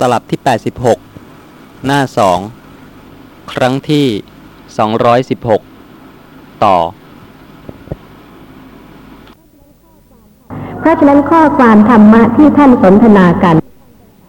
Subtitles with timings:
[0.00, 0.40] ตลับที่
[1.12, 2.00] 86 หน้า
[2.76, 4.06] 2 ครั้งที่
[5.74, 6.76] 216 ต่อ
[10.80, 13.56] เพราะฉะนั้นข้อความธรรมะที่ท่านสนทนากัน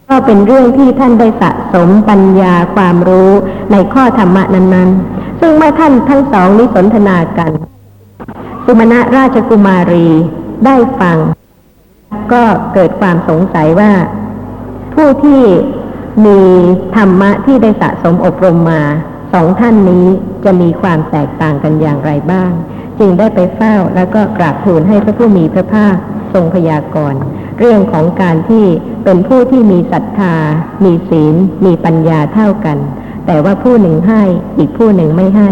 [0.09, 3.31] ก็เป็นเรื่องที่ท่านได้สะสมปัญญาความรู้
[3.71, 7.51] ในข้อธรรมะนั้นๆ ซึ่งเมื่อท่านทั้งสองนี้สนทนากัน
[8.65, 10.07] สุมาณะราชกุมารี
[10.65, 11.17] ได้ฟัง
[12.33, 13.91] ก็เกิดความสงสัยว่า
[15.03, 15.43] ผู้ที่
[16.25, 16.39] มี
[16.95, 18.81] ธรรมะที่ได้สะสมอบรมมา
[19.33, 20.05] สองท่านนี้
[20.45, 22.51] จะมีความแตกต่างกันอย่างไรบ้าง
[22.99, 25.95] จึงได้ไปเฝ้าแล้วก็กราบทูลให้พระผู้มีพระภาค
[26.33, 27.19] ทรงพยากรณ์
[27.59, 28.65] เรื่องของการที่
[29.03, 30.35] เป็นผู้ที่มีศรัทธา
[30.83, 32.77] มีศีล มีปัญญาเท่ากัน
[33.25, 34.21] แต่ว่าผู้หนึ่งให้
[34.57, 35.49] อีกผู้หนึ่งไม่ให้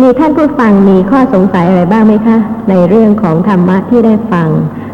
[0.00, 2.38] มีท่านผู้ฟังมีข้อสงสัยอะไรบ้างไหมคะ
[2.70, 4.48] ในเรื่องของธรรมะที่ได้ฟัง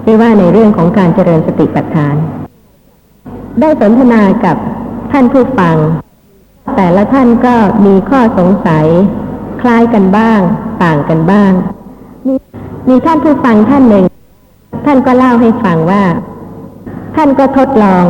[0.04, 2.16] หรือว่าในเรื่องของการเจริญสติปัฏฐาน
[3.60, 4.56] ได้สนทนากับ
[5.12, 5.76] ท่านผู้ฟัง
[6.76, 7.56] แต่ละท่านก็
[7.86, 8.86] มีข้อสงสัย
[9.60, 10.40] คล้ายกันบ้าง
[10.84, 11.52] ต่างกันบ้าง
[12.26, 12.34] มี
[12.88, 14.04] มีท่านผู้ฟังท่านหนึ่ง
[14.84, 16.04] ท่านก็เล่าให้ฟังว่า
[17.16, 18.04] ท่านก็ทดลอง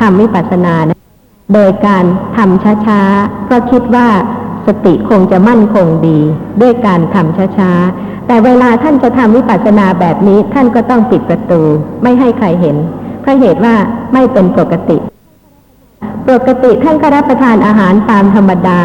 [0.00, 0.98] ทำวิปัสสนานะ
[1.54, 2.04] โดยการ
[2.36, 4.08] ทำช้าๆเพราะคิดว่า
[4.66, 6.18] สติคงจะมั่นคงดี
[6.60, 11.60] ด้วยการทำช้าๆแต่เวลาท่านจะทำวิปัสสนาแบบนี้ ท่านก็ต้องปิดประตู
[12.02, 12.76] ไม่ให้ใครเห็น
[13.28, 13.74] ราะเหตุว่า
[14.12, 14.98] ไม่เป็นปกติ
[16.30, 18.80] ปกติท่านก็รับประทานอาหารตามธรรมดา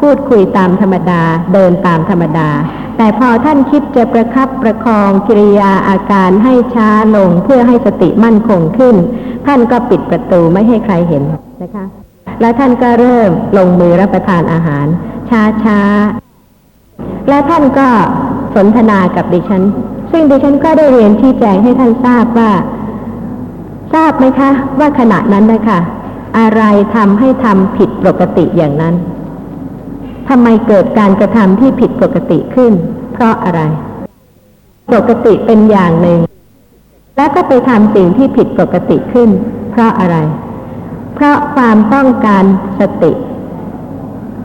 [0.00, 1.22] พูดคุยตามธรรมดา
[1.52, 2.48] เดินตามธรรมดา
[2.96, 8.94] แต่พอท่านคิดจะประคับประคองกิริยาอาการให้ช้าลงเพื่อให้สติมั่นคงขึ้น
[9.46, 11.22] ท่านก็ปิดประตูไม่ให้ใครเห็น
[11.62, 11.84] นะคะ
[12.40, 14.86] แล้วท่านก็เริ่มลงมือรับประทานอาหาร
[15.30, 15.80] ช้าช้า
[17.28, 17.88] และท่านก็
[18.54, 19.62] สนทนากับดิฉัน
[20.12, 22.50] ซึ่งดิฉันก็ได้เรียนที่แจงให้ท่านทราบว่า
[23.96, 25.80] ทราบไหมคะ ว่าขณะนั้นนะคะ
[26.38, 26.62] อะไร
[26.96, 28.94] ทำให้ทำผิดปกติอย่างนั้น
[30.28, 32.72] ทำไมเกิดการกระทำที่ผิดปกติขึ้น
[33.12, 33.60] เพราะอะไร
[34.94, 36.18] ปกติเป็นอย่างหนึ่ง
[37.16, 39.30] แล้วก็ไปทำสิ่งที่ผิดปกติขึ้น
[39.70, 40.16] เพราะอะไร
[41.14, 42.44] เพราะความต้องการ
[42.80, 43.12] สติ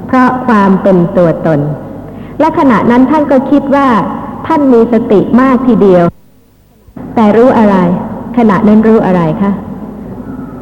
[0.08, 1.60] เพราะความเป็นตัวตน
[2.40, 3.88] และขณะนั้นท่านก็คิดว่า
[4.48, 6.04] ท่านมีสติมากทีเดียว
[7.16, 7.78] แต่รู้อะไร
[8.38, 9.52] ขณะนั้นรู้อะไรคะ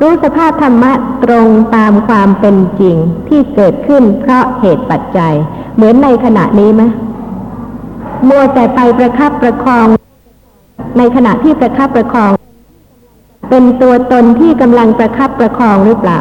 [0.02, 0.92] รู้สภาพธรรมะ
[1.24, 2.96] ตรงตามความเป็นจริง
[3.28, 5.34] ที่เกิดขึ้นเพราะเหตุปัจจัย
[5.76, 6.84] เหมือนในขณะนี้ไหม
[8.28, 9.88] มัวแต่ไปประคับประคอง
[10.98, 12.32] ในขณะที่ประคับประคอง
[13.50, 16.20] เป็นตัวตนที่กำลังประคับประคองหรือเปล่า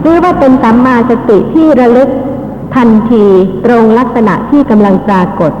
[0.00, 2.10] หรือว่าเป็นสัมมาสติที่ระลึก
[2.76, 3.24] ทันที
[3.64, 5.52] ตรงลักษณะที่กำลังปรากฏ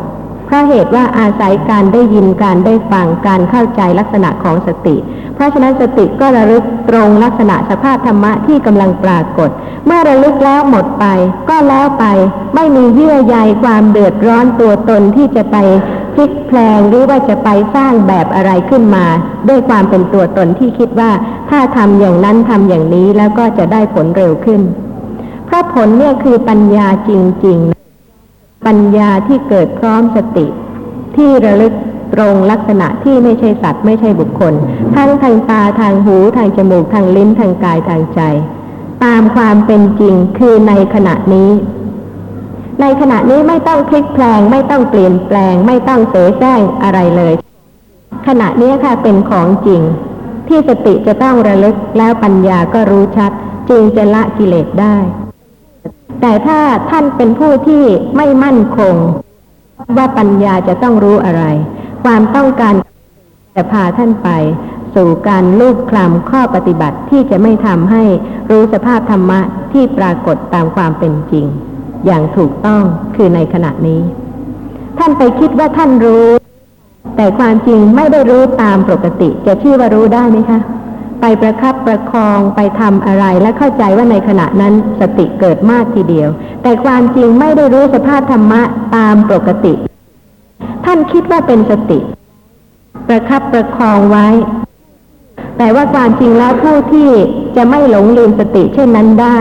[0.54, 4.96] ราะเหตุว่าอาศัยการได้ยินการได้ฟังการเข้าใจลักษณะของสติ
[5.34, 9.50] เพราะฉะนั้นสติก็ระลึกตรงลักษณะสภาพธรรมะที่กำลังปรากฏ
[9.86, 11.04] เมื่อระลึกแล้วหมดไป
[11.48, 12.04] ก็แล้วไป
[12.54, 15.56] ไม่มีเยื่อใยความเดือดร้อนตัวตนที่จะไป
[16.14, 19.06] พลิกแพลงหรือว่าจะไปสร้างแบบอะไรขึ้นมา
[19.48, 21.10] ด้วยความเป็นตัวตนที่คิดว่า
[21.50, 24.60] ถ้าทำอย่างนั้นทำอย่างนี้แล้วก็จะได้ผลเร็วขึ้น
[25.46, 27.10] เพราะผลเนี่ยคือปัญญาจ
[27.46, 27.73] ริง ๆ
[28.66, 30.46] ปัญญาที่เกิดพร้อมสติ
[31.16, 31.74] ที่ระลึก
[32.14, 34.54] ตรงลักษณะที่ไม่ใช่สัตว์ไม่ใช่บุคคล
[34.96, 38.20] ทั้งทางตาทางหูทางจมูกทางลิ้นทางกายทางใจ
[39.04, 41.50] ตามความเป็นจริงคือในขณะนี้
[42.80, 47.34] ในขณะนี้ไม่ต้องพลิกแปลง ไม่ต้องเปลี่ยนแปลง ไม่ต้องเสแสร้งอะไรเลย
[48.26, 49.82] ขณะนี้ค่ะเป็นของจริง
[50.48, 53.32] ที่สติจะต้องระลึกแล้วปัญญาก็รู้ชัด
[53.70, 54.96] จึงจะละกิเลสได้
[56.26, 57.84] แต่ถ้าท่านเป็นผู้ที่
[58.16, 58.94] ไม่มั่นคง
[59.96, 61.42] ว่าปัญญาจะต้องรู้อะไร
[62.04, 62.74] ความต้องการ
[63.56, 64.28] จะพาท่านไป
[64.94, 68.02] สู่การลูกคลำข้อปฏิบัติที่จะไม่ทำให้
[68.50, 69.40] รู้สภาพธรรมะ
[69.72, 71.46] ที่ปรากฏตามความเป็นจริง
[72.06, 72.82] อย่างถูกต้อง
[73.16, 74.02] คือในขณะนี้
[74.98, 76.26] ท่านไปคิดว่าท่านรู้
[77.16, 80.60] แต่ความจริงไม่ได้รู้ตามปกติ จะชื่อว่ารู้ได้ไหมคะ
[81.26, 86.28] ไปประคับประคองไปทำอะไร และเข้าใจว่าในขณะนั้นสติเกิดมากทีเดียว
[86.62, 88.62] แต่ความจริงไม่ได้รู้สภาพธรรมะ
[88.96, 89.74] ตามปกติ
[90.84, 91.98] ท่านคิดว่าเป็นสติ
[93.08, 94.28] ประคับประคองไว้
[95.58, 97.10] แต่ว่าความจริงแล้วผู้ที่
[97.56, 99.38] จะไม่หลงลืมสติเช่นนั้นได้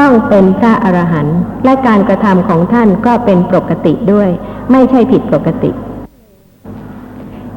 [0.00, 4.28] ต้องเป็นพระอรหันต์และการกระทำของท่านก็เป็นปกติด้วย
[4.72, 5.70] ไม่ใช่ผิดปกติ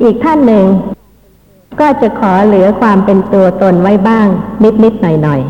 [0.03, 0.65] อีกท่านหนึ่ง
[1.79, 4.27] ก็จะขอเหลือความเป็นตัวตนไว้บ้าง
[4.63, 5.41] นิดนิดหน่อยหน่อย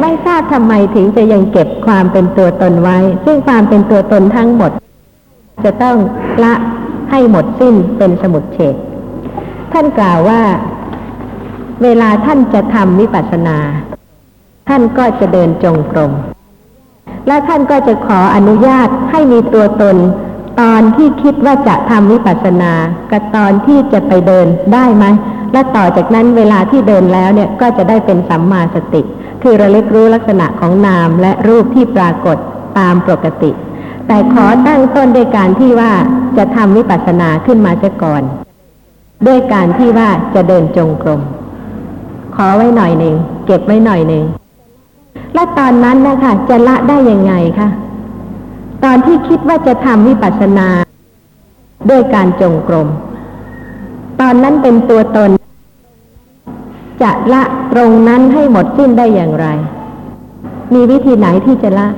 [0.00, 4.72] ไม่ทราบทำไมถึงจะยังเก็บความเป็นตัวตนไว้ ซึ่งความเป็นตัวตนทั้งหมด
[5.64, 5.96] จะต้อง
[6.44, 6.54] ละ
[7.10, 8.74] ให้หมดสิ้นเป็นสมุดเฉด
[9.72, 10.40] ท่านกล่าวว่า
[11.82, 13.58] เวลาท่านจะทำวิปัสสนา
[14.68, 16.12] ท่านก็จะเดินจงกรม
[17.26, 19.96] และท่านก็จะขออนุญาตให้มีตัวตน
[20.60, 22.72] ตอนที่คิดว่าจะทำวิปัสสนา
[23.12, 25.04] กับตอนที่จะไปเดินได้ไหม
[25.52, 29.02] และต่อจากนั้นเวลาที่เดินแล้วเนี่ยก็จะได้เป็นสัมมาสติ
[29.42, 32.36] คือระลึกรู้ลักษณะของนามและรูปที่ปรากฏ
[32.78, 33.50] ตามปกติ
[34.06, 35.92] แต่ขอตั้งต้นด้วยการที่ว่า
[36.36, 38.22] จะทำวิปัสสนาขึ้นมาเสียก่อน
[39.26, 41.20] ด้วยการที่ว่าจะเดินจงกรม
[42.34, 43.14] ขอไว้หน่อยหนึ่ง
[43.46, 44.24] เก็บไว้หน่อยหนึ่ง
[45.34, 47.68] และตอนนั้นนะคะจะละได้ยังไงคะ
[48.88, 50.68] ตอนที่คิดว่าจะทำวิปัสสนา
[51.90, 52.88] ด้วยการจงกรม
[54.20, 55.30] ตอนนั้นเป็นตัวตน
[57.02, 57.42] จะละ
[57.72, 59.46] ตรงนั้นให้หมดสิ้นได้อย่างไร
[60.74, 61.88] มีวิธีไหนที่จะละ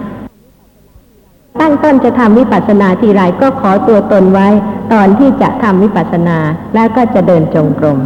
[1.60, 4.48] ตั้งต้นจะทำวิปัสสนาทีไรก็ขอตัวตนไว้
[4.92, 6.38] ตอนที่จะทำวิปัสสนา
[6.74, 7.98] แล้วก็จะเดินจงกรม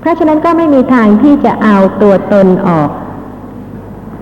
[0.00, 2.90] เพราะฉะนั้นก็ไม่มีทางที่จะเอาตัวตนออก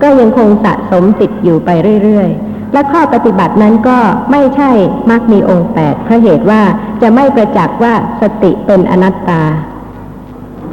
[0.01, 1.69] ก็ยังคงสะสมติดอยู่ไป
[2.03, 3.97] เรื่อยๆ และข้อปฏิบัตินั้นก็
[4.31, 4.71] ไม่ใช่
[5.11, 6.61] มักมีองค์แปดเพราะเหตุว่า
[7.01, 9.43] จะไม่ประจักษ์ว่าสติเป็นอนัตตา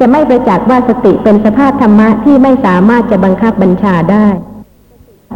[0.00, 4.26] จะไม่ประจักษ์ว่าสติเป็นสภาพธรรมะที่ไม่สามารถจะบังคับบัญชาได้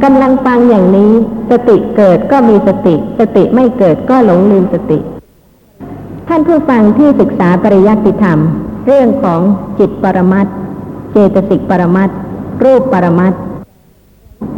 [0.04, 1.12] กำลังฟังอย่างนี้
[1.50, 4.98] สติเกิดก็มีสติ สติไม่เกิดก็หลงลืมสติ
[6.28, 8.38] ท่านผู้ฟังที่ศึกษาปริยัติธรรม
[8.86, 9.40] เรื่องของ
[9.78, 10.46] จิตปรมัต
[11.12, 12.10] เจตสิกปรมัต
[12.64, 13.34] รูปปรมัต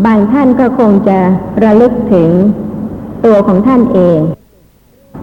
[0.06, 1.18] บางท่านก็คงจะ
[1.64, 2.30] ระลึกถึง
[3.24, 4.18] ตัวของท่านเอง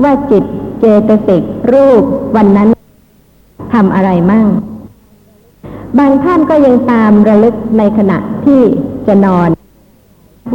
[0.03, 0.43] ว่าจิต
[0.79, 1.43] เจตสิก
[1.73, 2.03] รูป
[2.35, 2.69] วันนั้น
[3.73, 4.47] ทำอะไรมั่ง
[5.99, 8.61] บางท่านก็ยังตามระลึกในขณะที่
[9.07, 9.49] จะนอน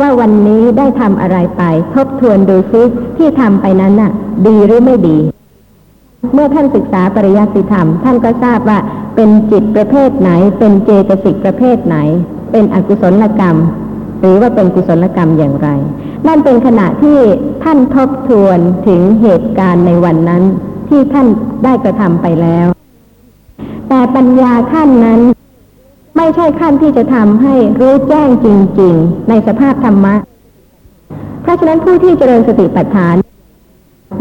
[0.00, 1.62] ว่าวันนี้ได้ทำอะไรไป
[1.94, 2.82] ทบทวนดูซิ
[3.16, 4.12] ที่ทำไปนั้นน่ะ
[4.46, 5.18] ดีหรือไม่ดี
[6.34, 8.78] เมื่อท่านศึกษาปริยัติธรรม ท่านก็ทราบว่า
[9.14, 11.96] เป็นจิตประเภทไหน เป็นเจตสิกประเภทไหน
[12.52, 13.56] เป็นอกุศลกรรม
[14.20, 15.68] หรือว่าเป็นกุศลกรรมอย่างไร
[16.26, 17.18] นั่นเป็นขณะที่
[17.64, 20.42] ท่านทบทวนถึงเหตุการณ์ในวันนั้น
[20.88, 21.26] ที่ท่าน
[21.64, 22.66] ได้กระทำไปแล้ว
[23.88, 25.20] แต่ปัญญาขั้นนั้น
[26.16, 28.46] ไม่ใช่ขั้นที่จะทำให้รู้แจ้งจ
[28.80, 30.14] ริง ๆ ในสภาพธรรมะ
[31.42, 33.16] เพราะฉะนั้นผู้ที่เจริญสติปัฏฐาน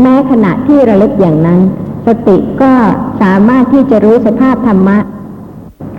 [0.02, 1.60] แม้ขณะที่ระลึกอย่างนั้น
[2.08, 2.74] สติก็
[3.22, 4.98] สามารถที่จะรู้สภาพธรรมะ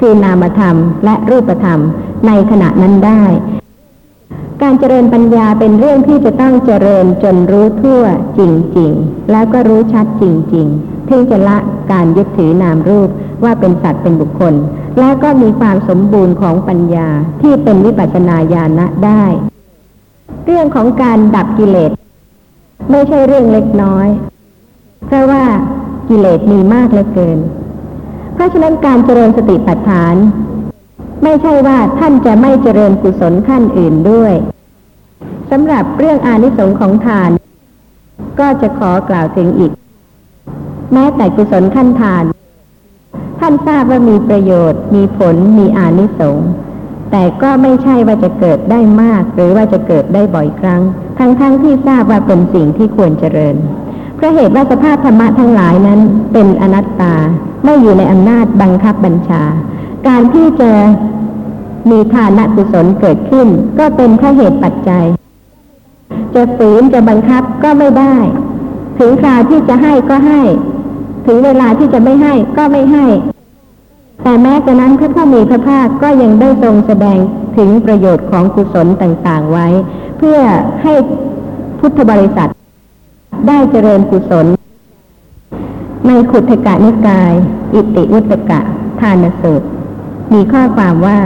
[0.00, 1.80] คือนามธรรมและรูปธรรม
[2.26, 3.22] ในขณะนั้นได้
[4.62, 8.02] การเจริญปัญญาเป็นเรื่องที่จะต้องเจริญจนรู้ทั่ว
[8.38, 8.40] จ
[8.78, 10.24] ริง ๆ แล้วก็รู้ชัดจ
[10.54, 11.58] ริงๆถึงจะละ
[11.92, 13.08] การยึดถือนามรูป
[13.44, 14.54] ว่าเป็นสัตว์เป็นบุคคล
[14.98, 17.08] และก็มีความสมบูรณ์ของปัญญา
[17.42, 19.24] ที่เป็นวิปัสสนาญาณะได้
[20.44, 21.92] เรื่องของการดับกิเลส
[22.90, 24.08] ไม่ใช่เรื่องเล็กน้อย
[25.06, 25.44] เพราะว่า
[26.08, 27.38] กิเลสมีมากเหลือเกิน
[28.34, 30.14] เพราะฉะนั้นการเจริญสติปัฏฐาน
[31.22, 34.34] ไม่ใช่ว่าท่านจะไม่เจริญกุศลขั้นอื่นด้วย
[35.50, 37.30] สำหรับเรื่องอานิสงส์ของทาน
[38.40, 39.72] ก็จะขอกล่าวถึงอีก
[40.92, 42.24] แม้แต่กุศลขั้นทาน
[43.40, 46.48] ท่านทราบว่ามีประโยชน์ มีผลมีอานิสงส์
[47.10, 50.82] แต่ก็ไม่ใช่ว่าจะเกิดได้มาก หรือว่าจะเกิดได้บ่อยครั้ง
[51.18, 53.56] ทั้งๆทที่ทราบว่าเป็นสิ่งที่ควรเจริญ
[54.16, 56.00] เพราะเหตุว่าสภาพธรรมะทั้งหลายนั้น
[56.32, 57.14] เป็นอนัตตา
[57.64, 59.42] ไม่อยู่ในอำนาจบังคับบัญชา
[60.08, 60.72] การที่จะ
[61.90, 65.06] มีทานกุศลเกิดขึ้น ก็เป็นแค่เหตุปัจจัย
[66.34, 68.16] จะฝืนจะบังคับก็ไม่ได้
[68.98, 70.40] ถึงคราวที่จะให้ก็ให้
[71.26, 73.06] ถึงเวลาที่จะไม่ให้ก็ไม่ให้
[74.22, 77.18] แต่แม้กระนั้นพระผู้มีพระภาคก็ยังได้ทรงแสดง
[77.56, 79.68] ถึงประโยชน์ของกุศลต่างๆไว้
[80.18, 80.38] เพื่อ
[80.82, 80.92] ให้
[81.78, 82.50] พุทธบริษัท
[83.48, 84.46] ได้เจริญกุศล
[86.06, 87.32] ในขุทธกะนิกาย
[87.74, 88.60] อิติวุตกะ
[89.00, 89.66] ทานสูตร
[90.32, 91.18] มีข้อความว่า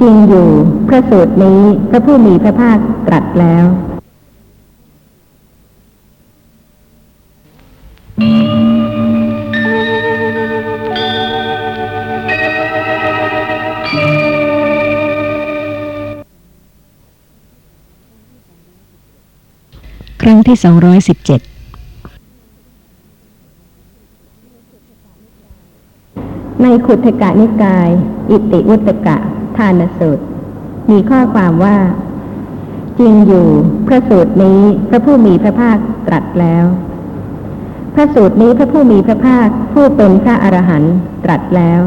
[0.00, 0.48] จริงอยู่
[0.88, 3.66] พระสูตรนี้พระผู้มีพระภาคตรัสแล้ว
[20.22, 20.66] ครั้งที่ 217
[26.62, 27.88] ในขุทธกะนิกาย
[28.30, 29.18] อิติวุตกะ
[29.58, 30.24] ทานสูตร
[30.90, 31.76] มีข้อความว่า
[32.98, 33.46] จริงอยู่
[33.86, 36.64] พระสูตรนี้พระผู้มีพระภาคตรัสแล้ว
[37.94, 41.80] พระสูตรนี้พระผู้มีพระภาคผู้เป็นพระอรหันต์ตรัสแล้ว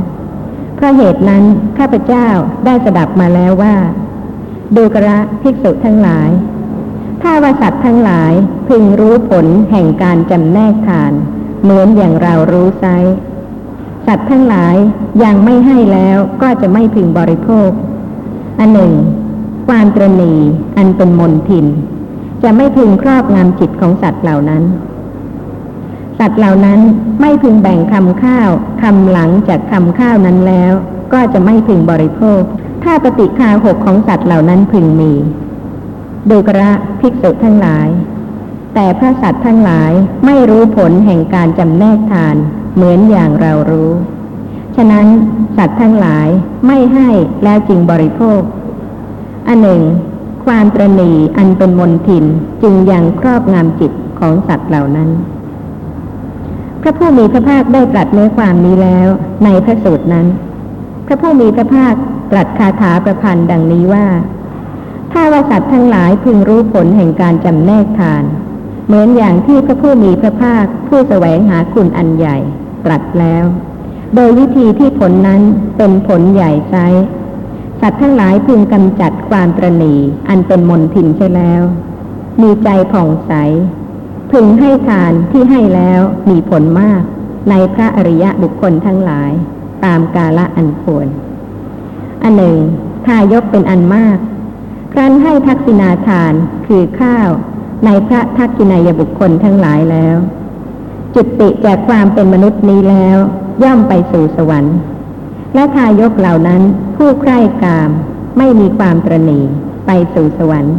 [0.75, 1.43] เพราะเหตุนั้น
[1.77, 2.27] ข้าพเจ้า
[2.65, 3.75] ได้สดับมาแล้วว่า
[4.75, 6.29] ดูกระภิกษุทั้งหลาย
[7.21, 8.33] ถ้าว่าสัตว์ทั้งหลาย
[8.67, 11.11] พึงรู้ผลแห่งการจำแนกทาน
[11.61, 12.85] เหมือนอย่างเรารู้ไซ
[14.07, 14.75] สัตว์ทั้งหลาย
[15.23, 17.69] ยังไม่ให้แล้วก็จะไม่พึงบริโภค
[18.59, 18.93] อันหนึ่ง
[19.67, 20.33] ความตรณี
[20.77, 21.65] อันเป็นมนทิน
[22.43, 24.63] จะไม่พึงครอบงำจิตของสัตว์เหล่านั้น
[26.19, 26.79] สัตว์เหล่านั้น
[27.21, 28.49] ไม่พึงแบ่งคำข้าว
[28.81, 30.73] คำหลังจากคำข้าวนั้นแล้ว
[31.13, 32.41] ก็จะไม่พึงบริโภค
[32.83, 35.11] ถ้าปฏิคาหกของสัตว์เหล่านั้นพึงมี
[36.29, 37.87] ดูกระภิกษุทั้งหลาย
[38.73, 39.91] แต่พระสัตว์ทั้งหลาย
[40.25, 42.35] ไม่รู้ผลแห่งการจำแนกทาน
[42.75, 43.91] เหมือนอย่างเรารู้
[44.75, 45.05] ฉะนั้น
[45.57, 46.27] สัตว์ทั้งหลาย
[46.67, 47.09] ไม่ให้
[47.43, 48.41] แล้วจึงบริโภค
[49.47, 49.81] อันหนึ่ง
[50.45, 52.25] ความตรณีอันเป็นมนทิน
[52.61, 55.09] จึงยังครอบงำจิตของสัตว์เหล่านั้น
[56.81, 59.07] พระผู้มีพระภาคได้ตรัสเนื้อความนี้แล้ว
[59.43, 60.27] ในพระสูตรนั้น
[61.05, 61.93] พระผู้มีพระภาค
[62.31, 64.07] ตรัสคาถาประพันธ์ดังนี้ว่า
[65.11, 68.23] ถ้าว่าสัตว์ทั้งหลายพึงรู้ผลแห่งการจำแนกทาน
[68.85, 72.37] เหมือนอย่างที่พระผู้มีพระภาคผู้แสวงหาคุณอันใหญ่
[72.85, 73.45] ตรัสแล้ว
[74.15, 75.41] โดยวิธีที่ผลนั้น
[75.77, 76.75] เป็นผลใหญ่ไซ
[77.81, 79.95] สัตว์ทั้งหลายพึงกำจัดความตรณี
[80.29, 81.61] อันเป็นมนทินใช่แล้ว
[82.41, 83.31] มีใจผ่องใส
[84.31, 87.01] พึงให้ทานที่ให้แล้วมีผลมาก
[87.49, 89.31] ในพระอริยะบุคคลทั้งหลาย
[89.85, 91.07] ตามกาละอันควร
[92.23, 92.57] อันหนึ่ง
[93.05, 94.17] ทายกเป็นอันมาก
[94.93, 96.33] ครั้นให้ทักษิณาทาน
[96.67, 97.29] คือข้าว
[97.85, 100.17] ในพระทักษิณายบุคคลทั้งหลายแล้ว
[101.15, 103.17] จุติจากความเป็นมนุษย์นี้แล้ว
[103.63, 104.77] ย่อมไปสู่สวรรค์
[105.53, 106.61] และทายกเหล่านั้น
[106.95, 107.89] ผู้ใกล้กาม
[108.37, 109.39] ไม่มีความตรณี
[109.85, 110.75] ไปสู่สวรรค์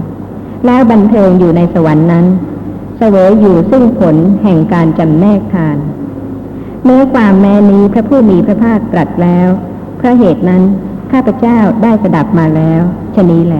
[0.67, 2.27] แล้วบันเทิงอยู่ในสวรรค์นั้น
[2.97, 5.79] เสวยอยู่ซึ่งผลแห่งการจำแนกทาน
[6.85, 9.49] เมื่อความแม้นี้พระผู้มีพระภาคตรัสแล้ว
[10.01, 10.63] พระเหตุนั้น
[11.13, 12.83] ข้าพเจ้าได้สดับมาแล้ว
[13.15, 13.57] ชะนี้แหล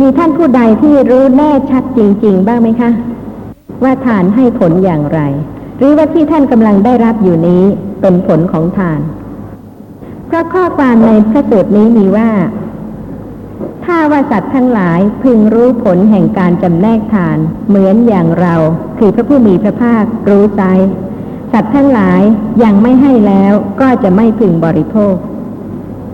[0.00, 2.90] มีท่านผู้ใดที่รู้แน่ชัดจริง ๆ บ้างไหมคะ
[3.82, 5.20] ว่าทานให้ผลอย่างไร
[5.78, 7.64] หรือว่าที่ท่านกำลังได้รับอยู่นี้
[8.00, 9.00] เป็นผลของทาน
[10.26, 12.30] เพราะข้อความในพระสูตรนี้มีว่า
[13.84, 18.54] ถ้าว่าสัตว์ทั้งหลายพึงรู้ผลแห่งการจำแนกทาน เหมือนอย่างเรา
[18.98, 20.64] คือพระผู้มีพระภาครู้ใจ
[21.52, 22.20] สัตว์ทั้งหลาย
[22.62, 25.14] ยังไม่ให้แล้วก็จะไม่พึงบริโภค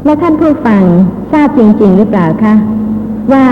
[0.04, 0.82] และท่านผู้ฟัง
[1.32, 2.54] ทราบจริง ๆ หรือเปล่าคะ
[3.32, 3.46] ว่า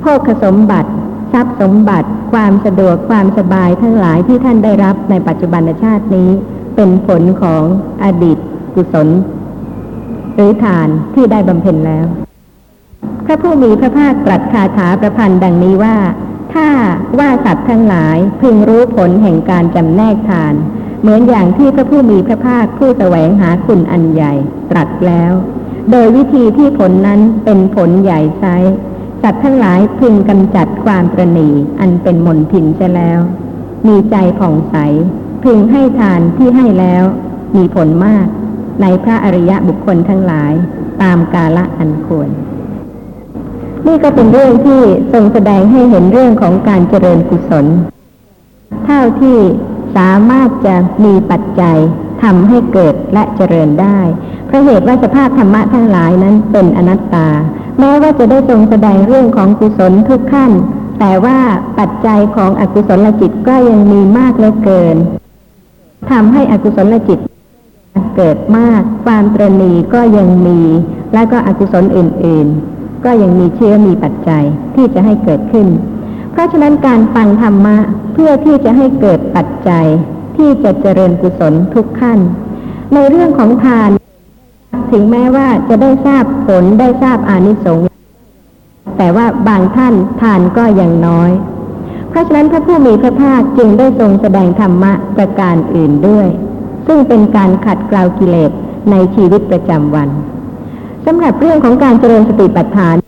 [0.00, 0.90] โภคสมบัติ
[1.32, 6.30] ทรัพย์สมบัติ ความสะดวกความสบายทั้งหลายที่ท่านได้รับในปัจจุบันชาตินี้
[6.76, 7.62] เป็นผลของ
[8.04, 8.38] อดีต
[8.74, 9.08] กุศล
[10.34, 12.06] หรือทานที่ได้บำเพ็ญแล้ว
[13.26, 15.96] พระผู้มีพระภาคตรัสคาถาประพันธ์ดังนี้ว่า
[16.54, 16.68] ถ้า
[17.18, 20.54] ว่าสัตว์ทั้งหลายพึงรู้ผลแห่งการจำแนกทาน
[21.00, 24.32] เหมือนอย่างที่พระผู้มีพระภาคผู้แสวงหาคุณอันใหญ่
[24.70, 25.32] ตรัสแล้ว
[25.90, 28.44] โดยวิธีที่ผลนั้นเป็นผลใหญ่ไซ
[29.22, 31.50] สัตว์ทั้งหลายพึงกำจัดความประณี
[31.80, 33.20] อันเป็นมนทินจะแล้ว
[33.86, 34.76] มีใจผ่องใส
[35.44, 37.04] พึงให้ทานที่ให้แล้ว
[37.56, 38.26] มีผลมาก
[38.82, 40.52] ในพระอริยะบุคคลทั้งหลาย
[41.02, 42.28] ตามกาละอันควร
[43.86, 44.80] นี่ก็เป็นเรื่องที่
[45.12, 47.66] ทรงแสดงให้เห็นเรื่องของการเจริญกุศล
[48.84, 49.38] เท่าที่
[49.96, 51.78] สามารถจะมีปัจจัย
[52.22, 53.98] ทำให้เกิดและเจริญได้
[54.46, 57.28] เพราะเหตุว่าสภาพธรรมะทั้งหลายนั้นเป็นอนัตตา
[57.78, 60.50] แม้ว่าจะได้ทรงแสดงเรื่องของกุศลทุกขั้น
[61.00, 61.38] แต่ว่า
[61.78, 64.96] ปัจจัยของอกุศลจิตก็ยังมีมากเหลือเกิน
[66.10, 67.18] ทำให้อกุศลจิต
[68.16, 70.60] เกิดมาก ความตรณีก็ยังมี
[71.14, 75.66] และก็อกุศลอื่นๆ ก็ยังมีเชื้อมีปัจจัยที่จะให้เกิดขึ้น
[76.32, 77.76] เพราะฉะนั้นการฟังธรรมะ
[78.12, 79.86] เพื่อที่จะให้เกิดปัจจัย
[80.36, 82.18] ที่จะเจริญกุศลทุกขั้น
[82.94, 83.90] ในเรื่องของทาน
[84.90, 87.86] ถึงแม้ว่าจะได้ทราบผลได้ทราบอานิสงส์
[88.96, 91.30] แต่ว่าบางท่านทานก็ยังน้อย
[92.08, 96.28] เพราะฉะนั้นพระผู้มีพระภาคจึงได้ทรงแสดงธรรมะประการอื่นด้วย
[96.86, 98.50] ซึ่งเป็นการขัดเกลากิเลส
[98.90, 100.08] ในชีวิตประจำวัน
[101.06, 103.01] สำหรับเรื่องของการเจริญสติปัฏฐาน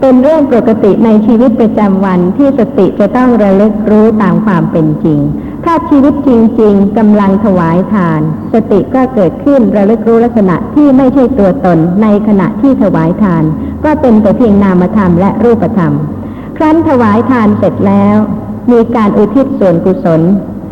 [0.00, 5.18] เป็นเรื่องปกติในชีวิตประจำวันที่สติจะต้องระลึกรู้ตามความเป็นจริง
[5.64, 8.20] ถ้าชีวิตจริง ๆกำลังถวายทาน
[8.52, 13.44] สติก็เกิดขึ้นระลึกรู้ลักษณะที่ไม่ใช่ตัวตนในขณะที่ถวายทาน
[13.84, 15.92] ก็เป็นแต่เพียงนามธรรมและรูปธรรม
[16.56, 18.16] ครั้นถวายทานเสร็จแล้ว
[18.72, 20.20] มีการอุทิศส่วนกุศล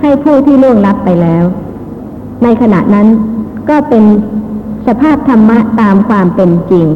[0.00, 1.44] ให้ผู้ที่ล่วงลับไปแล้ว
[2.42, 3.06] ในขณะนั้น
[3.68, 4.04] ก็เป็น
[4.86, 6.86] สภาพธรรมะตามความเป็นจริง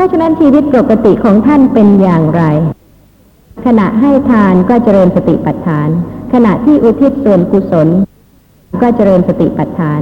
[0.00, 2.42] ราะฉะนั้นชีวิตปกติของท่านเป็นอย่างไร
[3.66, 5.88] ขณะให้ทานก็เจริญสติปัฏฐาน
[6.32, 7.88] ขณะที่อุทิศส่วนกุศล
[8.82, 10.00] ก็เจริญสติปัฏฐาน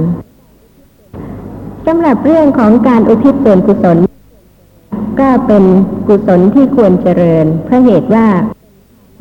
[1.87, 3.97] สำหรับเรื่องของการอุทิศส่วนกุศล
[5.19, 5.63] ก็เป็น
[6.07, 8.27] กุศลที่ควรเจริญเพราะเหตุว่า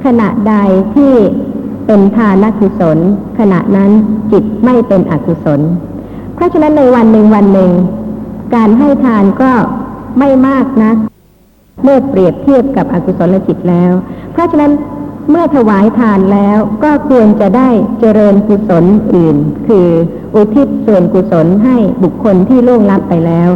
[0.04, 0.54] ขณะใด
[0.94, 1.14] ที่
[1.86, 2.98] เป็นทานกุศล
[3.38, 3.90] ขณะนั้น
[4.32, 5.60] จิตไม่เป็นอกุศล
[6.34, 7.72] เพราะฉะนั้นในวันหนึ่งวันหนึ่ง
[8.54, 9.52] การให้ทานก็
[10.18, 10.96] ไม่มากนะัก
[11.82, 13.92] เมื่อเปรียบเทียบกับอกุศลจิตแล้ว
[14.32, 14.72] เพราะฉะนั้น
[15.30, 17.68] เมื่อถวายทานแล้วก็ควรจะได้
[18.00, 18.84] เจริญกุศล
[19.14, 19.36] อื่น
[19.68, 19.88] คือ
[20.34, 23.48] อุทิศส่วนกุศลให้บุคคลที่ล่วงลับไปแล้ว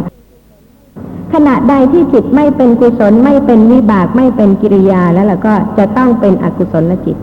[1.33, 7.17] ขณะใดที่จิตไม่เป็นกุศลไม่เป็นวิบากไม่เป็นกิริยาแล้วล่ะก็จะต้องเป็นอกุศลจิต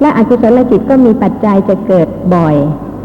[0.00, 2.56] และอกุศลจิตก็มีปัจจัยจะเกิดบ่อย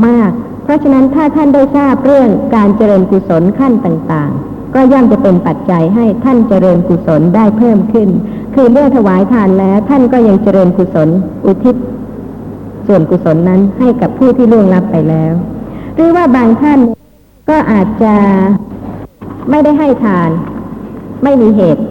[0.05, 0.31] มาก
[0.63, 8.09] เพราะฉะนั้นถ้าท่านได้ทราบเรื่องการเจริญกุศลขั้นต่างๆ ก็ย่อมจะเป็นปัจจัยให้ท่านเจริญกุศลได้เพิ่มขึ้น
[8.55, 11.09] คือเมื่อถวายทานแล้วท่านก็ยังเจริญกุศล
[11.45, 11.75] อุทิศ
[12.87, 15.33] ส่วนกุศลนั้นให้กับผู้ที่ล่วงลับไปแล้ว
[15.95, 16.79] หรือว่าบางท่าน
[17.49, 18.15] ก็อาจจะ
[19.49, 20.29] ไม่ได้ให้ทาน
[21.23, 21.83] ไม่มีเหตุ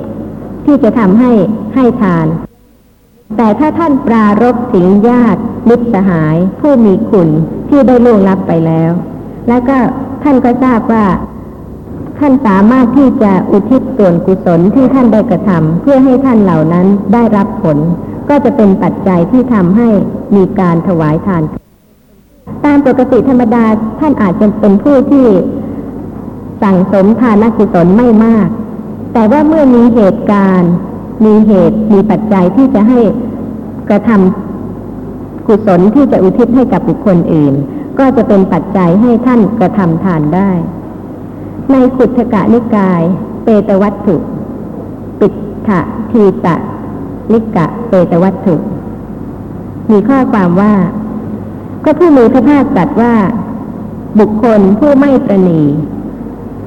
[0.65, 1.33] ที่จะทำให้
[1.75, 2.27] ให้ทาน
[3.37, 7.29] แต่ถ้าท่านปรารบถึงญาติมิตรสหาย ผู้มีคุณ
[7.69, 8.91] ที่ได้ล่วงลับไปแล้ว
[9.49, 9.79] แล้วก็
[10.23, 11.05] ท่านก็ทราบว่า
[12.25, 17.79] ท่านสามารถที่จะอุทิศส่วนกุศลที่ท่านได้กระทำเพื่อให้ท่านเหล่านั้นได้รับผล
[18.29, 19.89] ก็จะเป็นปัจจัยที่ทำให้
[20.37, 21.43] มีการถวายทาน
[22.65, 23.65] ตามปกติธรรมดา
[24.01, 25.27] ท่านอาจจะเป็นผู้ที่
[26.63, 28.49] สั่งสมทานกุศลไม่มาก
[29.13, 30.73] แต่ว่าเมื่อมีเหตุการณ์
[31.25, 33.01] มีเหตุมีปัจจัยที่จะให้
[33.89, 37.55] กระทำกุศลที่จะอุทิศให้กับบุคคลอื่น
[37.99, 40.51] ก็จะเป็นปัจจัยให้ท่านกระทำทานได้
[41.71, 43.03] ในขุทกะนิกาย
[43.45, 44.17] เปตวัตถุ
[45.21, 45.33] ปิด
[45.67, 46.57] ถะทีตะ
[47.33, 48.57] นิกะเปตวัตถุ
[49.91, 50.75] มีข้อความว่า
[51.85, 53.15] ก็ผู้มีพระภาคตรัสว่า
[54.19, 55.63] บุคคลผู้ไม่ประนี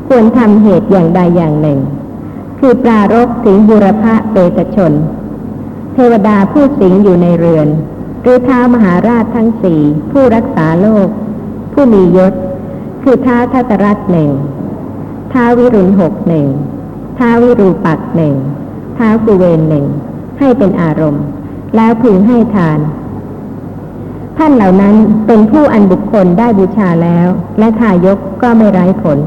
[0.07, 1.79] ควรทำเหตุอย่างใดอย่างหนึ่ง
[2.59, 4.93] คือปรารบถึงบุรพะเปตชน
[5.93, 7.67] เทวดาผู้สิงอยู่ในเรือน
[8.21, 9.81] หรือท้ามหาราชทั้งสี่
[10.11, 11.07] ผู้รักษาโลก
[11.73, 12.33] ผู้มียศ
[13.03, 14.29] คือท้าทัตรัตหนึ่ง
[15.37, 16.47] ท้าวิรุณหกหนึ่ง
[17.17, 18.35] ท้าวิรูปักหนึ่ง
[18.97, 19.85] ท้ากุเวนหนึ่ง
[20.39, 21.25] ให้เป็นอารมณ์
[21.75, 22.79] แล้วพึงให้ทาน
[24.37, 24.95] ท่านเหล่านั้น
[25.27, 27.27] เป็นผู้อันบุคคลได้บูชาแล้ว
[27.59, 29.19] และทายกก็ไม่ไร้ผล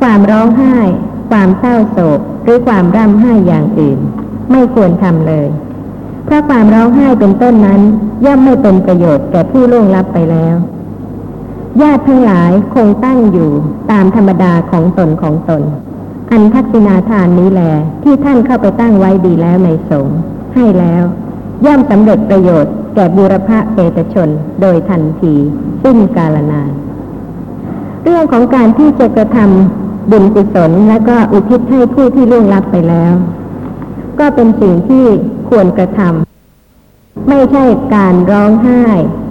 [0.00, 0.76] ความร้องไห้
[1.30, 3.98] ความเศร้าโศกหรือความร่ำไห้อย่างอื่น
[4.50, 5.48] ไม่ควรทำเลย
[6.24, 7.80] เพราะความร้องไห้เป็นต้นนั้น
[8.24, 10.56] ย่อมไม่เป็นประโยชน์แก่ผู้ล่วงลับไปแล้ว
[11.82, 13.50] ญาติทั้งหลายคงตั้งอยู่
[13.90, 15.62] ตามธรรมดาของตนของตน
[16.30, 17.62] อันทักษิณาทานนี้แล
[18.02, 20.18] ที่ท่านเข้าไปตั้งไว้ดีแล้วในสงฆ์
[20.54, 21.04] ให้แล้ว
[21.66, 24.28] ย่อมสำเร็จประโยชน์แก่บุรพะเปตชน
[24.60, 25.34] โดยทันที
[25.82, 26.70] สิ้นกาลนาน
[28.02, 33.14] เรื่องของการที่จะกระทำบุญกุศลและก็อุทิศให้ผู้ที่ล่วงลับไปแล้ว
[34.18, 35.06] ก็เป็นสิ่งที่
[35.48, 38.82] ควรกระทำไม่ใช่การร้องไห้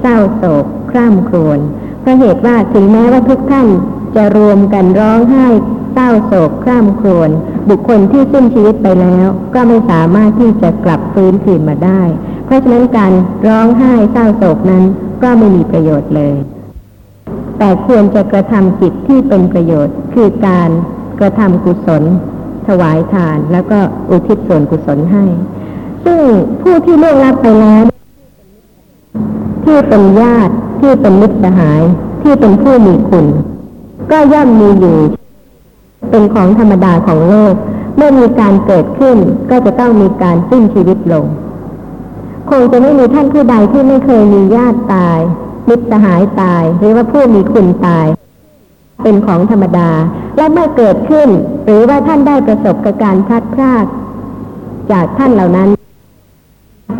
[0.01, 1.59] เศร้าโศก คร่ำครวญ
[2.03, 3.67] เพราะเหตุว่าถึงแม้ว่าทุกท่าน
[4.15, 5.47] จะรวมกันร้องไห้
[5.93, 7.29] เศร้าโศกคร่ำครวญ
[7.69, 12.01] บุคคลที่สิ้นชีวิตไปแล้ว ก็ไม่สามารถที่จะกลับฟื้นคืนมาได้
[12.45, 13.11] เพราะฉะนั้นการ
[13.47, 14.83] ร้องไห้เศร้าโศกนั้น
[15.23, 16.35] ก็ไม่มีประโยชน์เลย
[17.57, 20.69] แต่ควรจะกระทำจิตที่เป็นประโยชน์ คือการ
[21.19, 22.03] กระทำกุศล
[22.67, 25.25] ถวายทาน แล้วก็อุทิศส่วนกุศลให้
[26.05, 26.19] ซึ่ง
[26.61, 27.92] ผู้ที่ล่วงลับไปแล้ว
[29.63, 31.81] ที่เป็นญาติที่เป็นมิตรสหาย
[32.21, 33.25] ที่เป็นผู้มีคุณ
[34.11, 34.97] ก็ย่อมมีอยู่
[36.09, 37.55] เป็นของธรรมดาของโลก
[37.95, 39.17] เมื่อมีการเกิดขึ้น
[39.49, 41.25] ก็จะต้องมีการสิ้นชีวิตลง
[42.49, 45.19] คงจะไม่มีท่านผู้ใดที่ไม่เคยมีญาติตาย
[45.69, 48.07] มิตรสหายตาย หรือว่าผู้มีคุณตาย
[49.03, 49.89] เป็นของธรรมดา
[50.37, 51.29] และเมื่อเกิดขึ้น
[51.65, 53.85] หรือว่าท่านได้ประสบกับการพลัดพลาด
[54.91, 55.69] จากท่านเหล่านั้น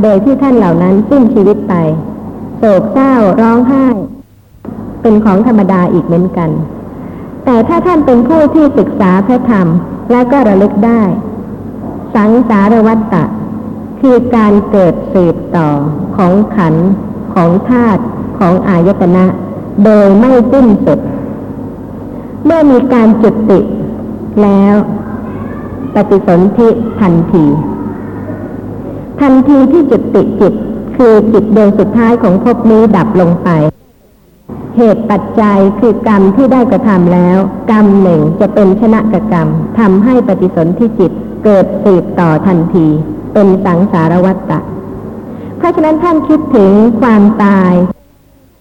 [0.02, 1.74] โดยที่ท่านเหล่านั้นสิ้นชีวิตไป
[2.64, 3.86] ศกเศร้าร้องไห้
[5.02, 6.50] เป็นของธรรมดาอีกเหมือนกัน
[7.46, 9.68] แต่ถ้าท่านเป็นผู้ที่ศึกษาพระธรรม
[10.12, 11.02] และก็ระลึกได้
[12.16, 13.24] สังสารวัตตะ
[14.00, 15.70] คือการเกิดสืบต่อ
[16.18, 16.76] ของขัน
[17.34, 18.02] ของธาตุ
[18.40, 19.26] ของอายตนะ
[19.86, 21.00] โดยไม่สิ้นสุด
[22.46, 23.60] เมื่อมีการจุดติ
[24.42, 24.76] แล้ว
[25.96, 27.46] ปฏิสนธิทันที
[29.22, 30.54] ทันทีที่จุดติจิต
[30.98, 33.50] คือจิตดวงสุดท้ายของภพนี้ดับลงไป
[34.78, 37.38] เหตุปัจจัยคือกรรมที่ได้กระทำแล้ว
[37.72, 39.48] กรรมหนึ่งจะเป็นชนะกกรรม
[39.80, 41.12] ทำให้ปฏิสนธิจิต
[41.44, 42.88] เกิดสืบต่อทันที
[43.34, 44.60] เป็นสังสารวัตตะ
[45.58, 47.74] เพราะฉะนั้นท่านคิดถึงความตาย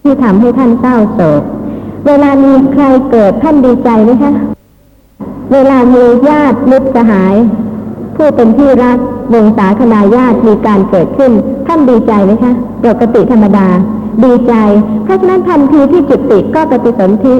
[0.01, 1.41] ที่ทำให้ท่านเศร้าโศก
[2.07, 4.33] เวลามีใครเกิดท่านดีใจไหมคะ
[5.53, 7.35] เวลามีญาติมิตรสหาย
[8.15, 8.97] ผู้เป็นที่รัก
[9.35, 11.31] วงศาคณาญาติมีการเกิดขึ้น
[11.67, 12.53] ท่านดีใจไหมคะ
[12.85, 13.67] ปกติธรรมดา
[14.23, 14.53] ดีใจ
[15.03, 17.35] เพราะฉะนั้นทันทีที่จุติก็ปฏิสนธิ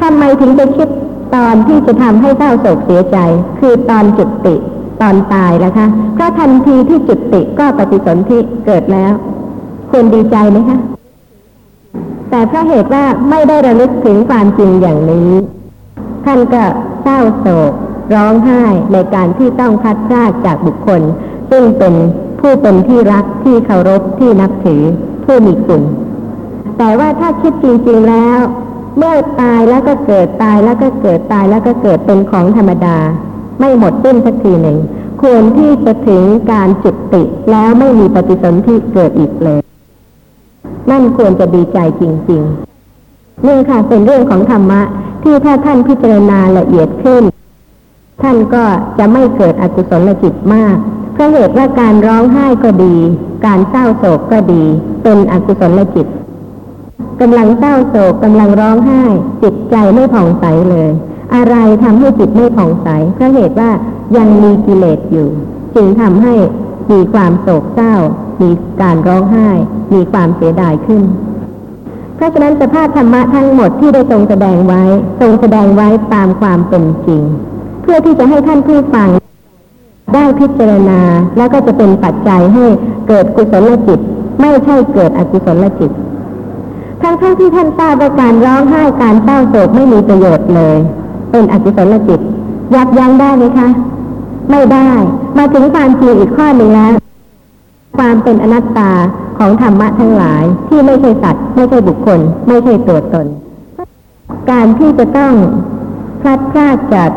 [0.00, 0.88] ทำไมถึงไปคิด
[1.34, 3.18] ตอนที่จะทำให้เศร้าโศกเสียใจ
[3.60, 4.54] คือตอนจุติ
[5.02, 9.12] ตอนตายแล้วคะเพราะทันทีที่จุติก็ปฏิสนธิเกิดแล้ว
[9.90, 10.78] ควรดีใจไหมคะ
[12.30, 15.30] แต่เพราะเหตุว่าไม่ได้ระลึกถึงความจริงอย่างนี้
[16.24, 16.62] ท่านก็
[17.02, 17.72] เศร้าโศก
[18.14, 21.02] ร้องไห้ในการที่ต้องพัดพรากจากบุคคล
[21.50, 21.94] ซึ่งเป็น
[22.40, 24.82] ผู้เป็นที่รักที่เคารพที่นับถือ
[25.24, 25.82] ผู้มีคุณ
[26.78, 28.38] แต่ว่าถ้าคิดจริงๆแล้ว
[28.96, 32.98] เมื่อตายแล้วก็เกิดตายแล้วก็เกิดตายแล้วก็เกิดเป็นของธรรมดา
[33.60, 34.78] ไม่หมดสิ้นสักทีหนึ่ง
[35.22, 39.60] ควรที่จะถึงการจุติแล้วไม่มีปฏิสนธิเกิดอีกเลย
[40.90, 44.82] นั่นควรจะดีใจจริงๆนี่ค่ะเป็นเรื่องของธรรมะ
[45.22, 47.22] ที่ถ้าท่านพิจารณาละเอียดขึ้น
[48.22, 48.64] ท่านก็
[48.98, 50.76] จะไม่เกิดอกุศลจิตมาก
[51.12, 52.96] เพราะเหตุว่าการร้องไห้ก็ดี
[53.46, 54.62] การเศร้าโศกก็ดี
[55.02, 56.06] เป็นอกุศลจิต
[57.20, 59.02] กำลังเศร้าโศกกำลังร้องไห้
[59.42, 60.90] จิตใจไม่ผ่องใสเลย
[61.34, 63.70] อะไรทำให้จิตไม่ผ่องใสเพราะเหตุว่า
[64.16, 65.28] ยังมีกิเลสอยู่
[65.74, 66.34] จึงทำให้
[66.90, 67.94] มีความโศกเศร้า
[68.42, 68.50] มี
[68.80, 69.48] การร้องไห้
[69.94, 71.02] มีความเสียดายขึ้น
[72.16, 74.82] เพราะฉะนั้นสภาพธรรมะทั้งหมดที่ได้ทรงแสดงไว้
[75.20, 77.22] ทรงแสดงไว้ตามความเป็นจริง
[77.90, 79.08] พื่อที่จะให้ท่านผู้ฟัง
[80.14, 81.00] ได้พิจารณา
[81.36, 82.64] แล้วก็จะเป็นปัจจัยให้
[83.08, 83.98] เกิดกุศลจิต
[84.40, 85.90] ไม่ใช่เกิดอกุศลจิต
[87.02, 90.76] ทั้งทั้งที่ท่านทราบว่าการร้องไห้การเศร้าโศกไม่มีประโยชน์เลย
[91.30, 92.20] เป็นอกุศลจิต
[92.74, 93.68] ยับยั้งได้ไหมคะ
[94.50, 94.88] ไม่ได้
[95.38, 96.92] มาถึงความจริงอีกข้อหนึ่งแล้ว
[97.98, 98.90] ความเป็นอนัตตา
[99.38, 103.26] ของธรรมะทั้งหลายที่ไม่ใช่สัตว์ ไม่ใช่บุคคล ไม่ใช่ตัวตน
[104.50, 105.32] การที่จะต้อง
[106.20, 107.10] พลัดพรากจาก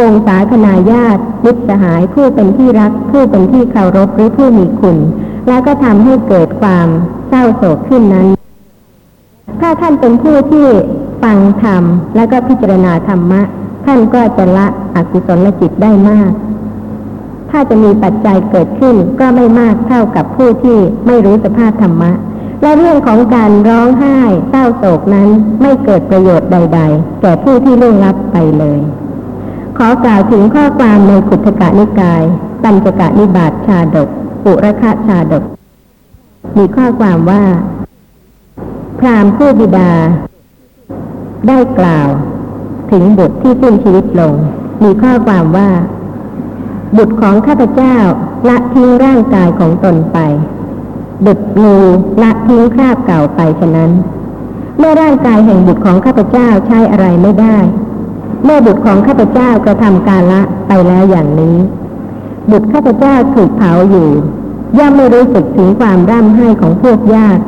[0.00, 4.96] วงศาคณาญาติมิตรสหายผู้เป็นที่รัก ผู้เป็นที่เคารพหรือผู้มีคุณ
[5.48, 6.88] แล้วก็ทำให้เกิดความ
[7.28, 8.28] เศร้าโศกขึ้นนั้น
[9.60, 10.66] ถ้าท่านเป็นผู้ที่
[11.22, 11.82] ฟังธรรม
[12.16, 13.42] แล้วก็พิจารณาธรรมะ
[13.86, 16.30] ท่านก็จะละอกุศลจิตได้มาก
[17.50, 22.12] ถ้าจะมีปัจจัยเกิดขึ้นก็ไม่มากเท่ากับผู้ที่ไม่รู้สภาพธรรมะ
[22.62, 24.18] และเรื่องของการร้องไห้
[24.50, 25.28] เศร้าโศกนั้น
[25.60, 28.78] ไม่เกิดประโยชน์ใด ๆ แก่ผู้ที่ล่วงลับไปเลย
[29.76, 32.22] ขอกล่าวถึงข้อความในขุทกะนิกาย
[32.62, 34.08] ปัญจกะนิบาตชาดก
[34.44, 35.44] ปุรคะชาดก
[36.56, 37.42] มีข้อความว่า
[38.98, 39.92] พรามผู้บิดา
[41.48, 42.08] ได้กล่าว
[42.90, 44.34] ถึงบุตรที่สิ้นชีวิตลง
[44.82, 45.70] มีข้อความว่า
[46.96, 47.96] บุตรของข้าพเจ้า
[48.48, 50.18] ละทิ้งร่างกายของตนไป
[51.26, 51.76] บุตรงู
[52.22, 53.90] ละทิ้งคราบเก่าไปฉะนั้น
[54.78, 57.58] เมื่อร่างกายแห่งบุตรของข้าพเจ้าใช้อะไรไม่ได้
[58.48, 61.56] เมื่อบุตรของข้าพเจ้ากระทำการละไปแล้วอย่างนี้
[62.50, 64.08] บุตรข้าพเจ้าถูกเผาอยู่
[64.78, 67.42] ย่อมไม่รู้สึกถึงความร่ำไห้ของพวกญาติ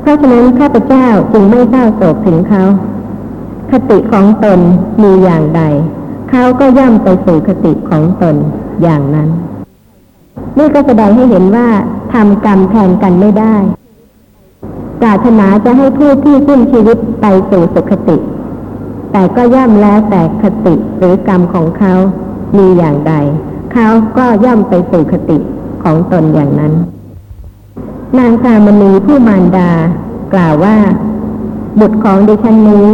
[0.00, 2.62] เพราะฉะนั้นข้าพเจ้าจึงไม่เศร้าโศกถึงเขา
[3.70, 4.58] คติของตน
[5.02, 5.62] มีอย่างใด
[6.30, 8.36] เขาก็ย่อมไปสู่คติของตน
[8.82, 9.28] อย่างนั้น
[10.58, 11.68] นี่ก็แสดงให้เห็นว่า
[12.12, 13.54] ทำกรรมแทนกันไม่ได้
[15.00, 18.16] ปรารถนาจะให้ผู้ที่สิ้นชีวิตไปสู่สุคติ
[19.12, 21.94] แต่ก็ย่อมแล้วแต่คติหรือกรรมของเขา
[22.56, 23.14] มีอย่างใด
[23.72, 25.38] เขาก็ย่อมไปสู่คติ
[25.82, 26.72] ของตนอย่างนั้น
[28.18, 29.70] นางสามณีผู้มารดา
[30.32, 30.76] กล่าวว่า
[31.80, 32.86] บุตรของดิฉันนี้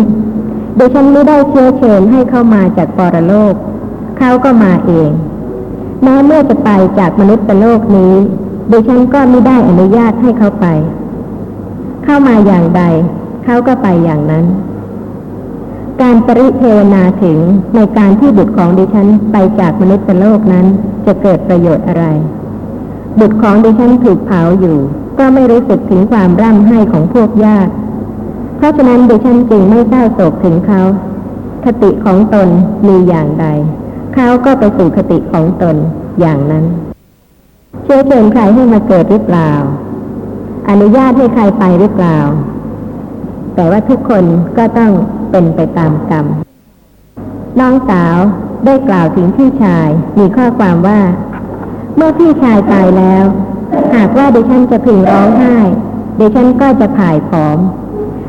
[0.78, 3.54] ดิฉันไม่ได้เชื้อเชิญให้เข้ามาจากปรโลก
[4.18, 5.10] เขาก็มาเอง
[6.02, 8.14] แม้เมื่อจะไปจากมนุษย์โลกนี้
[8.70, 10.66] ดิฉันก็ไม่ได้อนุญาตให้เขาไป
[12.04, 12.82] เข้ามาอย่างใด
[13.44, 14.44] เขาก็ไปอย่างนั้น
[16.02, 17.38] การปริเทวนาถึง
[17.74, 20.66] ในการที่บุตรของดิฉันไปจากมนุษย์โลกนั้น
[21.06, 22.04] จะเกิดประโยชน์อะไร
[23.18, 24.78] บุตรของดิฉันถูกเผาอยู่
[25.18, 27.72] ก็ไม่รู้สึกถึงความร่ำไห้ของพวกญาติ
[28.56, 30.82] เพราะฉะนั้นดิฉันจึงไม่เศร้าโศกถึงเขา
[31.64, 32.48] คติของตน
[32.86, 33.46] มีอย่างใด
[34.14, 35.76] เขาก็ไปสู่คติของตน
[36.20, 36.64] อย่างนั้น
[37.82, 39.50] เชื้อเชิญใครให้มาเกิดหรือเปล่า
[40.68, 42.18] อนุญาตให้ใครไปหรือเปล่า
[43.54, 44.24] แต่ว่าทุกคน
[44.58, 44.92] ก็ต้อง
[45.36, 46.26] เป็นไปตามกรรม
[47.60, 48.16] น้องสาว
[48.64, 51.00] ได้กล่าวถึงพี่ชายมีข้อความว่า
[51.96, 53.24] เมื่อพี่ชายตายแล้ว
[53.94, 55.56] หากว่าเดิฉันจะพึงร้องไห้
[56.16, 57.58] เดิฉันก็จะผ่ายผอม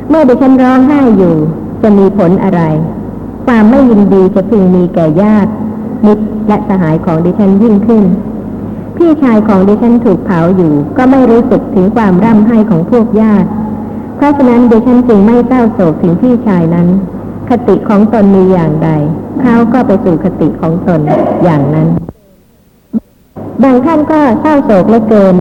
[0.10, 1.36] เมื่อเดิฉันร้องไห้อยู่
[1.82, 2.62] จะมีผลอะไร
[3.46, 5.52] ความไม่ยินดีจะพึงมีแก่ญาติ
[6.06, 8.04] มิตรและสหายของเดิฉันยิ่งขึ้น
[8.98, 13.50] พี่ชายของเดิฉันถูกเผาอยู่ ก็ไม่รู้สึกถึงความร่ำไห้ของพวกญาติ
[14.16, 16.88] เพราะฉะนั้นเดิฉันจึงไม่เศร้าโศกถึงพี่ชายนั้น
[17.50, 18.90] คติของตนมีอย่างใด
[19.42, 21.00] เขาก็ไปสู่คติของตน
[21.44, 21.88] อย่างนั้น
[23.64, 25.36] บางท่านก็เศร้าโศกเหลือเกิน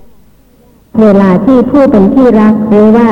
[1.03, 3.09] เวลาที่ผู้เป็นที่รักหรือว่า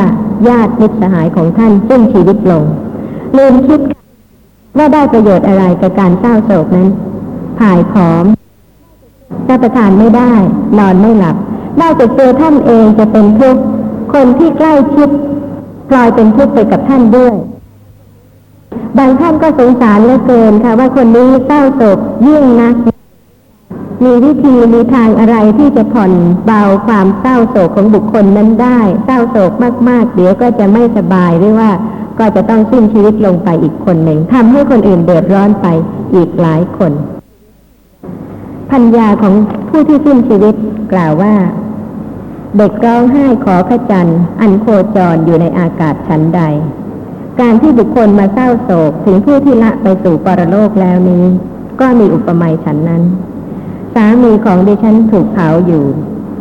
[0.49, 2.65] ญาติมิตรสหายของท่านสิ้นชีวิตลง
[3.37, 3.81] ลืมคิด
[4.77, 6.89] ว่าได้ประโยชน์อะไรกับการเศร้าโศกนั้น
[7.59, 8.25] ผายผอม
[9.49, 10.33] รับประทานไม่ได้
[10.79, 11.37] นอนไม่หลับ
[11.79, 13.63] ได้แต่เจอท่านเองจะเป็นทุกข์
[14.13, 15.09] คนที่ใกล้ชิด
[15.95, 17.35] ลอยเป็นทุกข์ไปกับท่านด้วย
[18.99, 22.75] บางท่านก็สงสารเหลือเกินค่ะ ว่าคนนี้เศร้าโศกยิ่งนัก
[24.05, 26.13] มีวิธีมีทางอะไรที่จะผ่อน
[26.45, 29.53] เบาความเศร้าโศกของบุคคลนั้นได้ เศร้าโศก
[29.89, 31.71] มาก ๆ เดี๋ยวก็จะไม่สบายหรือว่า
[32.19, 35.67] ก็จะต้องสิ้นชีวิตลงไปอีกคนหนึ่งทำให้คนอื่นเดือดร้อนไป
[36.15, 36.93] อีกหลายคน
[38.71, 39.35] พัญญาของ
[39.69, 40.55] ผู้ที่สิ้นชีวิต
[40.93, 41.35] กล่าวว่า
[42.59, 46.43] เด็กร้องไห้ขอขจันทร์อันโคจรอยู่ในอากาศชั้นใด
[47.41, 51.25] การที่บุคคลมาเศร้าโศกถึงผู้ที่ละไปสู่ปรโลกแล้วนี้
[51.81, 53.03] ก็มีอุปมาฉันนั้น
[53.95, 55.85] สามีของดิฉันถูกเผาอยู่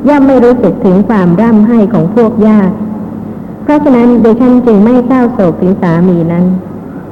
[0.07, 2.75] ย่อมไม่รู้สึกถึงความร่ำไห้ของพวกญาติ
[3.63, 6.45] เพราะฉะนั้นดิฉันจึงไม่เศร้าโศกถึงสามีนั้น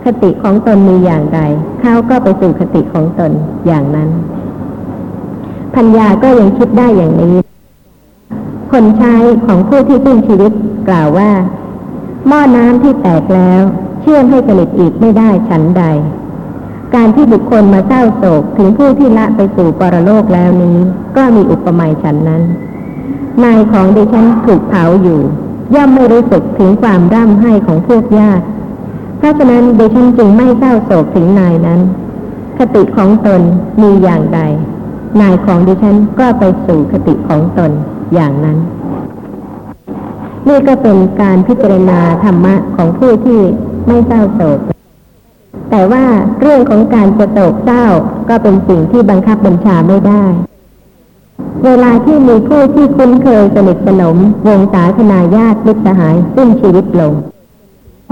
[0.03, 1.39] คติของตนมีอย่างใด
[1.81, 3.31] เขาก็ไปสู่คติของตน
[3.67, 4.09] อย่างนั้น
[5.75, 7.48] พัญญาก็ยังคิดได้อย่างนี้
[8.71, 10.51] คนใช้ของผู้ที่สิ้นชีวิต
[10.87, 11.31] กล่าวว่า
[12.27, 13.61] หม้อน้ำที่แตกแล้ว
[14.01, 15.83] เชื่อมให้ผลิตอีกไม่ได้ฉันใด
[16.95, 20.77] การที่บุคคลมาเศร้าโศกถึงผู้ที่ละไปสู่ปรโลกแล้วนี้
[21.15, 22.43] ก็มีอุปมาฉันนั้น
[23.43, 25.19] นายของดิฉันถูกเผาอยู่
[25.75, 28.45] ย่อมไม่รู้สึกถึงความร่ำไห้ของพวกญาติ
[29.17, 31.81] เพราะฉะนั้นดิฉันจึงไม่เศร้าโศกถึงนายนั้น
[32.57, 33.41] คติของตน
[33.81, 34.39] มีอย่างใด
[35.21, 37.71] นายของดิฉันก็ไปสู่คติของตน
[38.13, 38.57] อย่างนั้น
[40.47, 43.39] นี่ก็เป็นการพิจารณาธรรมะของผู้ที่
[43.87, 44.59] ไม่เศร้าโศก
[45.69, 46.03] แต่ว่า
[46.41, 47.85] เรื่องของการจะโศกเศร้า
[48.29, 50.23] ก็เป็นสิ่งที่บังคับบัญชาไม่ได้
[51.65, 54.17] เวลาที่มีผู้ที่คุ้นเคยสนิทสนม
[54.47, 57.13] วงศาคณาญาติมิตรสหายสิ้นชีวิตลง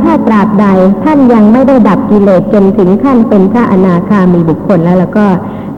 [0.03, 0.65] ถ้าตราบใด
[1.03, 5.27] ท่านยังไม่ได้ดับกิเลสจนถึงขั้นเป็นพระอนาคามีบุคคลแล้วแล้วก็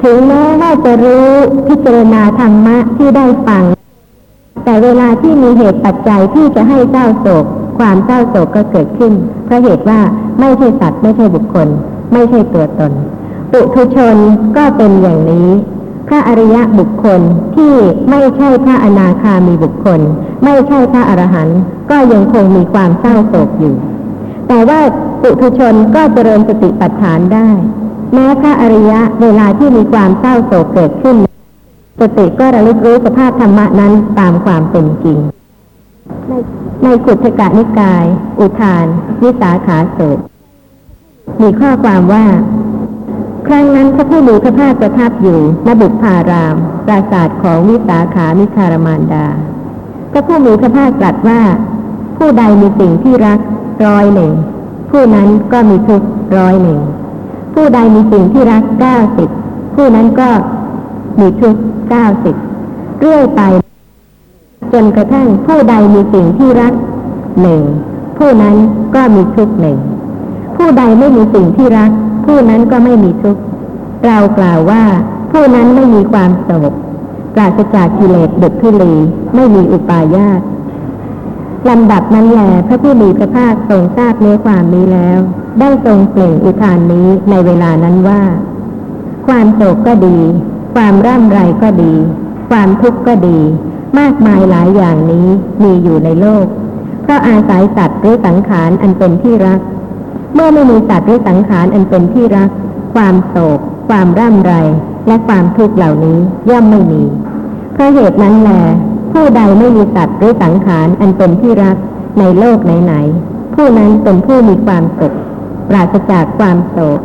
[0.03, 1.27] ถึงแม้ว่าจะรู้
[1.67, 3.63] พิจารณาธรรมะที่ได้ฟัง
[4.69, 7.45] แต่เวลาที่มีเหตุปัจจัยที่จะให้เศร้าโศก
[7.79, 9.13] ความเศร้าโศกก็เกิดขึ้น
[9.45, 9.99] เพราะเหตุว่า
[10.39, 11.67] ไม่ใช่สัตว์ไม่ใช่บุคคล
[12.13, 12.91] ไม่ใช่ตัวตน
[13.51, 14.15] ปุถุชน
[14.57, 15.49] ก็เป็นอย่างนี้
[16.07, 17.21] พระอริยะบุคคล
[17.55, 17.73] ที่
[18.09, 19.99] ไม่ใช่พระอนาคามีบุคคล
[20.43, 21.59] ไม่ใช่พระอรหันต์
[21.91, 23.75] ก็ยังคงมีความเศร้าโศกอยู่
[24.47, 24.79] แต่ว่า
[25.21, 27.49] ปุถุชนก็เจริญสติปัฏฐานได้
[28.13, 31.17] แม้พระอริยะเวลาที่มีความเศร้าโศกเกิดขึ้น
[31.99, 35.19] สติก็ระลึกรู้สภาพธรรมะนั้นตามความเป็นจริง
[36.27, 36.33] ใน
[36.83, 38.05] ในขุทกะนิกาย
[38.39, 38.85] อุทาน
[39.21, 40.23] วิสาขาสูตร
[41.41, 42.25] มีข้อความว่า
[43.47, 49.27] ครั้งนั้นพระผู้มีพระภาคประทับอยู่ณบุพาราม ปราสาทของวิสาขามิคารมานดา
[50.11, 51.41] พระผู้มีพระภาคตรัสว่า
[52.17, 53.39] ผู้ใดมีสิ่งที่รัก
[53.85, 54.31] ร้อยหนึ่ง
[54.91, 56.01] ผู้นั้นก็มีทุก
[56.37, 56.79] ร้อยหนึ่ง
[57.53, 59.29] ผู้ใดมีสิ่งที่รักเก้าสิบ
[59.75, 60.29] ผู้นั้นก็
[61.19, 62.35] มีทุกข์เก้าสิบ
[62.99, 63.41] เรื่อยไป
[64.73, 66.73] จนกระทั่งผู้ใดมีสิ่งที่รัก
[67.41, 67.61] หนึ่ง
[68.17, 68.55] ผู้นั้น
[68.95, 69.77] ก็มีทุกหนึ่ง
[70.55, 71.91] ผู้ใดไม่มีสิ่งที่รัก
[72.25, 73.41] ผู้นั้นก็ไม่มีทุกข์
[74.05, 74.83] เรากล่าวว่า
[75.31, 76.73] ผู้นั้นไม่มีความโศก
[77.35, 78.93] ปราศจากกิเลสดุจทุลี
[79.35, 80.41] ไม่มีอุปาญาต
[81.69, 85.19] ลำดับนั้นแหลพระผู้มีพระภาคทรงทราบเนื้อความนี้แล้ว
[85.59, 88.21] ได้ทรงเปล่งอุทานนี้ในเวลานั้นว่า
[89.27, 90.17] ความโศกก็ดี
[90.75, 91.93] ความร่ำไรก็ดี
[92.49, 93.39] ความทุกข์ก็ดี
[93.99, 95.27] มากมายหลายอย่างนี้
[95.63, 96.45] มีอยู่ในโลก
[97.03, 99.59] เพราะอาศัยสัตว์หรือสังขารอันเป็นที่รัก
[100.33, 102.49] เมื่อไม่มีสัตว์หรือสังขารอันเป็นที่รัก
[102.95, 104.53] ความโศก ความร่ำไร
[105.07, 106.17] และความทุกข์เหล่านี้
[106.49, 107.03] ย่อมไม่มี
[107.73, 108.51] เพราะเหตุนั้นแหล
[109.13, 111.77] ผู้ใดไม่มีสัตว์หรือสังขารอันเป็นที่รัก
[112.19, 115.15] ในโลกไหนๆผู้นั้นเป็นผู้มีความสุข
[115.69, 116.99] ปราศจากความโศก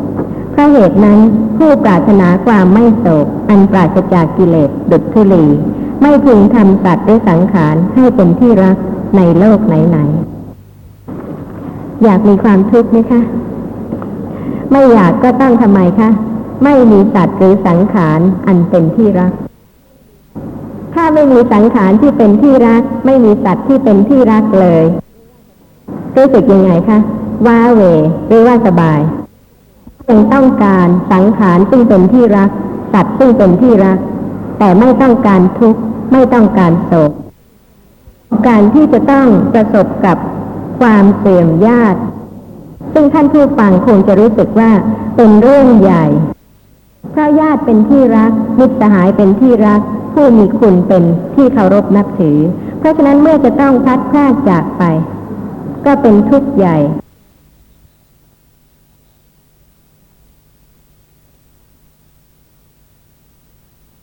[0.55, 1.19] เพราะเหตุนั้น
[1.59, 5.45] ผู้ปรารถนาความไม่โศกอันปราศจากกิเลสดุจทุลี
[6.03, 8.77] ไม่พึงทำสัตว์หรือสังขารให้เป็นที่รัก
[9.17, 13.21] ในโลกไหนๆอยากมีความทุกข์ไหมคะ
[14.71, 16.11] ไม่อยากก็ตั้งทำไมคะ
[16.65, 19.33] ไม่มีสัตว์หรือสังขารอันเป็นที่รัก
[20.95, 24.85] ถ้าไม่มีสังขารที่เป็นที่รัก ไม่มีสัตว์ที่เป็นที่รักเลย
[26.17, 26.99] รู้สึกยังไงคะ
[27.47, 27.83] ว้าเหว
[28.29, 29.01] หรือว่าสบาย
[30.09, 32.51] ยังต้องการสังขารซึ่งเป็นที่รัก
[32.93, 33.99] สัตว์ซึ่งเป็นที่รัก
[34.59, 35.81] แต่ไม่ต้องการทุกข์
[36.13, 37.13] ไม่ต้องการโศก
[38.49, 40.17] การที่จะต้องประสบกับ
[40.81, 42.01] ความเสื่อมญาติ
[42.93, 44.71] ซึ่งท่านผู้ฟังคงจะรู้สึกว่า
[45.17, 46.05] เป็นเรื่องใหญ่
[47.11, 49.81] เพราะญาติเป็นที่รัก มิตรสหายเป็นที่รัก
[50.15, 51.03] ผู้มีคุณเป็น
[51.35, 52.39] ที่เคารพนับถือ
[52.79, 54.83] เพราะฉะนั้นเมื่อจะต้องพัดพรากจากไป
[55.87, 56.77] ก็เป็นทุกข์ใหญ่